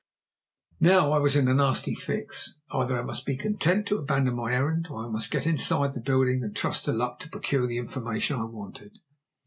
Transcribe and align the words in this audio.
Now 0.79 1.11
I 1.11 1.19
was 1.19 1.35
in 1.35 1.47
a 1.47 1.53
nasty 1.53 1.93
fix 1.93 2.55
either 2.71 2.97
I 2.97 3.03
must 3.03 3.23
be 3.23 3.35
content 3.37 3.85
to 3.85 3.99
abandon 3.99 4.33
my 4.35 4.51
errand, 4.51 4.87
or 4.89 5.05
I 5.05 5.09
must 5.09 5.29
get 5.29 5.45
inside 5.45 5.93
the 5.93 6.01
building, 6.01 6.41
and 6.41 6.55
trust 6.55 6.85
to 6.85 6.91
luck 6.91 7.19
to 7.19 7.29
procure 7.29 7.67
the 7.67 7.77
information 7.77 8.37
I 8.37 8.45
wanted. 8.45 8.97